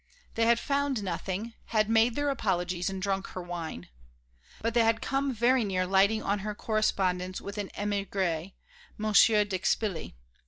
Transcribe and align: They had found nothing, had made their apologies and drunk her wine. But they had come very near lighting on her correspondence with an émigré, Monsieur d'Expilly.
They 0.33 0.47
had 0.47 0.59
found 0.59 1.03
nothing, 1.03 1.53
had 1.65 1.87
made 1.87 2.15
their 2.15 2.31
apologies 2.31 2.89
and 2.89 2.99
drunk 2.99 3.27
her 3.27 3.41
wine. 3.43 3.87
But 4.59 4.73
they 4.73 4.83
had 4.83 4.99
come 4.99 5.31
very 5.31 5.63
near 5.63 5.85
lighting 5.85 6.23
on 6.23 6.39
her 6.39 6.55
correspondence 6.55 7.39
with 7.39 7.59
an 7.59 7.69
émigré, 7.77 8.53
Monsieur 8.97 9.43
d'Expilly. 9.45 10.15